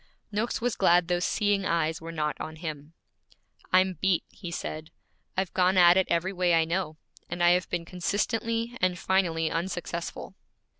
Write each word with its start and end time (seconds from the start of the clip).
Noakes 0.31 0.59
was 0.59 0.75
glad 0.75 1.09
those 1.09 1.25
seeing 1.25 1.63
eyes 1.63 2.01
were 2.01 2.11
not 2.11 2.35
on 2.41 2.55
him. 2.55 2.93
'I'm 3.71 3.99
beat,' 4.01 4.23
he 4.31 4.49
said. 4.49 4.89
'I've 5.37 5.53
gone 5.53 5.77
at 5.77 5.95
it 5.95 6.07
every 6.09 6.33
way 6.33 6.55
I 6.55 6.65
know, 6.65 6.97
and 7.29 7.43
I 7.43 7.51
have 7.51 7.69
been 7.69 7.85
consistently 7.85 8.75
and 8.81 8.97
finally 8.97 9.51
unsuccessful.' 9.51 10.33